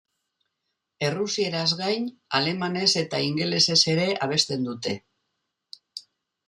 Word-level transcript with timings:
Errusieraz 1.09 1.67
gain, 1.81 2.07
alemanez 2.39 2.89
eta 3.03 3.21
ingelesez 3.29 3.79
ere 3.95 4.09
abesten 4.29 4.69
dute. 4.71 4.97